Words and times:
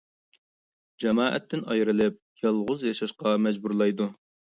جامائەتتىن 1.03 1.61
ئايرىلىپ، 1.75 2.17
يالغۇز 2.45 2.87
ياشاشقا 2.87 3.35
مەجبۇرلايدۇ. 3.49 4.09